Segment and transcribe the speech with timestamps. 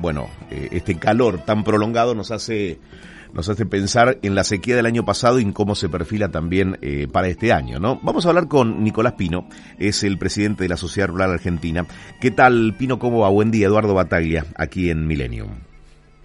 [0.00, 2.78] Bueno, eh, este calor tan prolongado nos hace
[3.34, 6.78] nos hace pensar en la sequía del año pasado y en cómo se perfila también
[6.82, 8.00] eh, para este año, ¿no?
[8.02, 9.46] Vamos a hablar con Nicolás Pino,
[9.78, 11.86] es el presidente de la Sociedad Rural Argentina.
[12.20, 12.98] ¿Qué tal, Pino?
[12.98, 13.28] ¿Cómo va?
[13.28, 15.50] Buen día, Eduardo Bataglia, aquí en Millennium.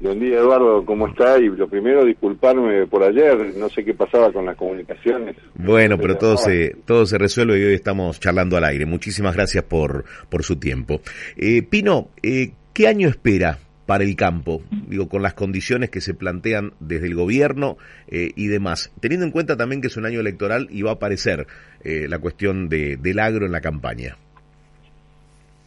[0.00, 1.38] Buen día, Eduardo, ¿cómo está?
[1.38, 5.36] Y lo primero, disculparme por ayer, no sé qué pasaba con las comunicaciones.
[5.54, 8.86] Bueno, pero todo se, todo se resuelve y hoy estamos charlando al aire.
[8.86, 11.02] Muchísimas gracias por, por su tiempo.
[11.36, 13.58] Eh, Pino, eh, ¿qué año espera
[13.90, 18.46] para el campo, digo, con las condiciones que se plantean desde el gobierno eh, y
[18.46, 21.48] demás, teniendo en cuenta también que es un año electoral y va a aparecer
[21.82, 24.16] eh, la cuestión de, del agro en la campaña.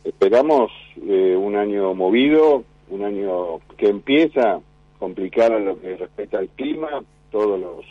[0.06, 0.72] Esperamos
[1.06, 4.62] eh, un año movido, un año que empieza
[5.00, 7.86] complicado en lo que respecta al clima, todos los,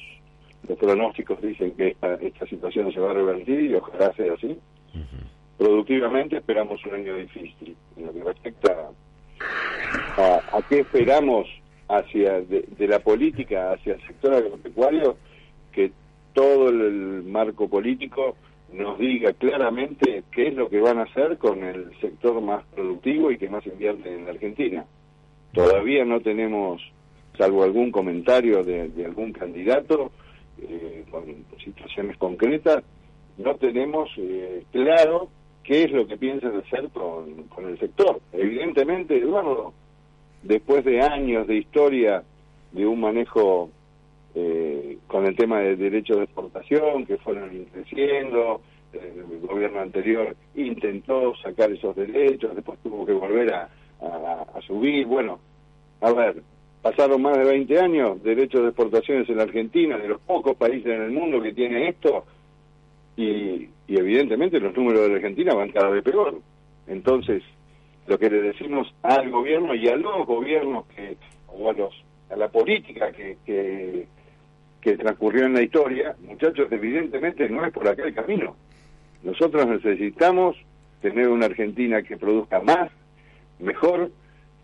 [0.67, 4.57] los pronósticos dicen que esta, esta situación se va a revertir y ojalá sea así.
[5.63, 7.77] Productivamente esperamos un año difícil.
[7.97, 8.91] En lo que respecta
[10.17, 11.47] a, qué esperamos
[11.87, 15.19] hacia de, la política hacia el sector agropecuario
[15.71, 15.93] que
[16.33, 18.35] todo el, marco político
[18.73, 23.31] nos diga claramente qué es lo que van a hacer con el sector más productivo
[23.31, 24.85] y que más invierte en la Argentina.
[25.53, 26.83] Todavía no tenemos,
[27.39, 30.11] salvo algún comentario de, algún candidato
[30.61, 31.23] eh, con
[31.65, 32.83] situaciones concretas,
[33.39, 35.29] no tenemos eh, claro
[35.65, 38.21] qué es lo que piensan hacer con, con el sector.
[38.33, 39.73] Evidentemente, Eduardo,
[40.43, 42.23] después de años de historia
[42.73, 43.71] de un manejo
[44.35, 51.35] eh, con el tema de derechos de exportación que fueron creciendo, el gobierno anterior intentó
[51.37, 53.69] sacar esos derechos, después tuvo que volver a,
[54.01, 55.07] a, subir.
[55.07, 55.39] Bueno,
[56.01, 56.43] a ver,
[56.81, 60.87] pasaron más de 20 años, derechos de exportaciones en la Argentina, de los pocos países
[60.87, 62.25] en el mundo que tiene esto,
[63.17, 66.41] y, y evidentemente los números de la Argentina van cada vez peor.
[66.87, 67.43] Entonces,
[68.07, 71.17] lo que le decimos al gobierno y a los gobiernos que,
[71.49, 71.95] o a, los,
[72.31, 74.07] a la política que, que,
[74.81, 78.57] que transcurrió en la historia, muchachos, evidentemente no es por acá el camino.
[79.23, 80.57] Nosotros necesitamos
[81.01, 82.91] tener una Argentina que produzca más,
[83.61, 84.11] mejor,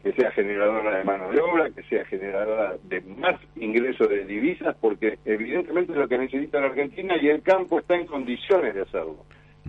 [0.02, 4.76] que sea generadora de mano de obra, que sea generadora de más ingresos de divisas,
[4.80, 9.24] porque evidentemente lo que necesita la Argentina y el campo está en condiciones de hacerlo.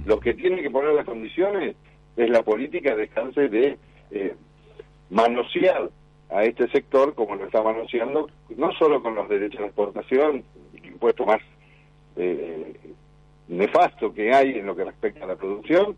[0.06, 1.76] Los que tienen que poner las condiciones
[2.16, 3.78] es la política dejarse de
[4.12, 4.36] eh,
[5.10, 5.90] manosear
[6.30, 10.44] a este sector como lo está manoseando, no solo con los derechos de exportación,
[10.76, 11.42] el impuesto más
[12.16, 12.76] eh,
[13.48, 15.96] nefasto que hay en lo que respecta a la producción,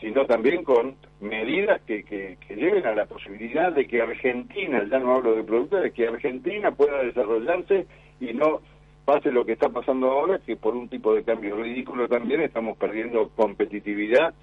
[0.00, 4.98] sino también con medidas que, que, que lleven a la posibilidad de que Argentina, ya
[4.98, 7.86] no hablo de productos, de que Argentina pueda desarrollarse
[8.20, 8.60] y no
[9.04, 12.76] pase lo que está pasando ahora, que por un tipo de cambio ridículo también estamos
[12.76, 14.34] perdiendo competitividad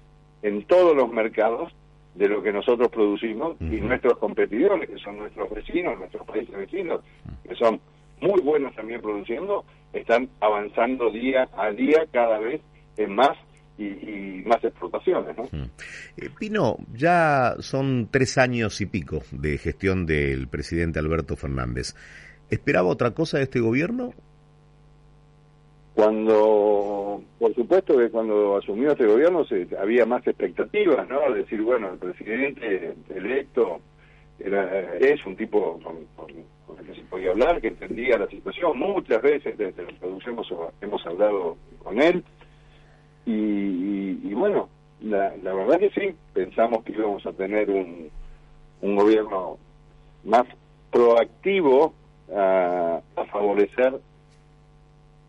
[0.42, 1.72] en todos los mercados
[2.14, 7.00] de lo que nosotros producimos y nuestros competidores, que son nuestros vecinos, nuestros países vecinos,
[7.46, 7.80] que son
[8.20, 12.60] muy buenos también produciendo, están avanzando día a día cada vez
[12.96, 13.36] en más
[13.78, 15.36] y, más explotaciones.
[15.36, 15.44] ¿no?
[16.16, 21.94] Eh, Pino, ya son tres años y pico de gestión del presidente Alberto Fernández.
[22.50, 24.12] ¿Esperaba otra cosa de este gobierno
[25.94, 31.32] cuando, por supuesto que cuando asumió este gobierno se, había más expectativas, ¿no?
[31.34, 33.80] Decir, bueno, el presidente electo
[34.38, 35.98] era, es un tipo con,
[36.78, 38.78] el que se podía hablar, que entendía la situación.
[38.78, 40.36] Muchas veces desde la producción
[40.80, 42.24] hemos, hablado con él.
[43.24, 44.68] Y, bueno,
[45.00, 48.10] la, la, verdad que sí, pensamos que íbamos a tener un,
[48.80, 49.58] un gobierno
[50.24, 50.44] más
[50.90, 51.94] proactivo
[52.34, 54.00] a, a favorecer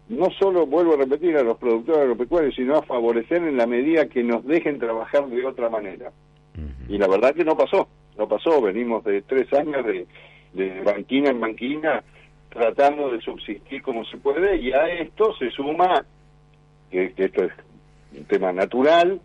[0.10, 4.08] no solo, vuelvo a repetir, a los productores agropecuarios, sino a favorecer en la medida
[4.08, 6.12] que nos dejen trabajar de otra manera.
[6.88, 7.88] Y la verdad que no pasó,
[8.18, 10.06] no pasó, venimos de tres años de,
[10.54, 12.04] de banquina en banquina
[12.50, 16.06] tratando de subsistir como se puede y a esto se suma,
[16.92, 17.52] que, esto es
[18.18, 19.20] un tema natural,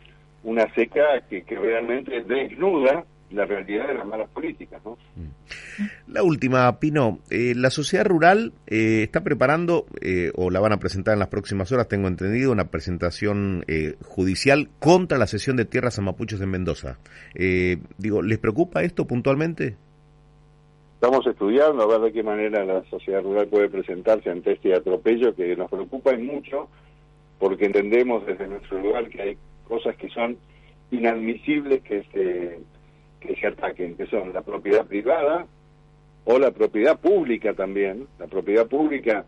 [0.45, 4.81] una seca que, que realmente desnuda la realidad de las malas políticas.
[4.85, 4.97] ¿no?
[5.17, 6.13] Mm.
[6.13, 10.79] La última, Pino, eh, la sociedad rural eh, está preparando, eh, o la van a
[10.79, 13.65] presentar en las próximas horas, tengo entendido, una presentación
[14.05, 16.99] judicial contra la cesión de tierras a mapuches en Mendoza.
[17.99, 19.77] digo, ¿les preocupa esto puntualmente?
[20.95, 25.33] estamos estudiando a ver de qué manera la sociedad rural puede presentarse ante este atropello
[25.33, 26.69] que nos preocupa y mucho
[27.39, 30.39] porque entendemos desde nuestro lugar que hay cosas que son
[30.91, 32.59] inadmisibles que se,
[33.21, 35.47] que se ataquen, que son la propiedad privada
[36.25, 39.25] o la propiedad pública también, la propiedad pública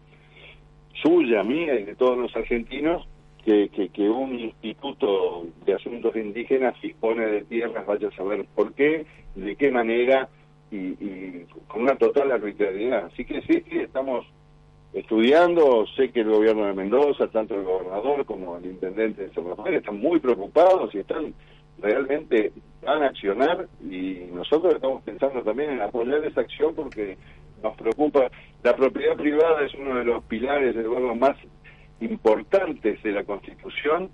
[1.03, 3.07] suya, mía y de todos los argentinos,
[3.45, 9.07] que, que, un instituto de asuntos indígenas dispone de tierras, vaya a saber por qué,
[9.35, 10.29] de qué manera
[10.71, 13.07] y, con una total arbitrariedad.
[13.07, 14.27] Así que sí, sí, estamos
[14.93, 19.47] estudiando, sé que el gobierno de Mendoza, tanto el gobernador como el intendente de San
[19.49, 21.35] Rafael están muy preocupados y están
[21.81, 22.53] realmente
[22.83, 27.17] van a accionar y nosotros estamos pensando también en apoyar esa acción porque
[27.63, 28.31] nos preocupa.
[28.63, 31.37] La propiedad privada es uno de los pilares del gobierno más
[32.01, 34.11] importantes de la Constitución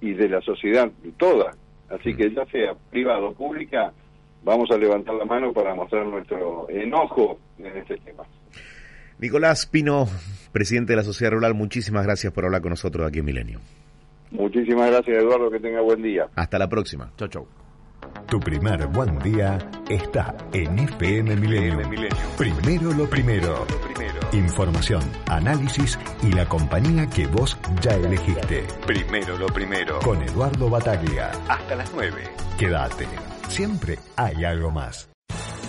[0.00, 1.54] y de la sociedad toda.
[1.88, 3.92] Así que ya sea privado o pública,
[4.42, 8.24] vamos a levantar la mano para mostrar nuestro enojo en este tema.
[9.20, 10.08] Nicolás Pino,
[10.50, 13.60] presidente de la Sociedad Rural, muchísimas gracias por hablar con nosotros aquí en Milenio.
[14.30, 16.28] Muchísimas gracias, Eduardo, que tenga buen día.
[16.36, 17.12] Hasta la próxima.
[17.18, 17.46] Chau, chau.
[18.26, 19.58] Tu primer buen día
[19.90, 21.86] está en FM Milenio.
[22.38, 23.66] Primero lo primero.
[24.32, 28.64] Información, análisis y la compañía que vos ya elegiste.
[28.86, 29.98] Primero lo primero.
[29.98, 31.30] Con Eduardo Bataglia.
[31.46, 32.22] Hasta las 9.
[32.58, 33.06] Quédate.
[33.48, 35.10] Siempre hay algo más.